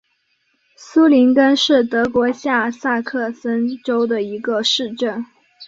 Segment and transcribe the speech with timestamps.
[0.75, 5.23] 苏林根是德国下萨克森州的一个市镇。